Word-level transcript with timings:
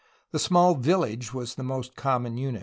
The 0.31 0.39
small 0.39 0.73
village 0.73 1.31
was 1.31 1.53
the 1.53 1.61
most 1.63 1.95
common 1.95 2.35
unit. 2.35 2.59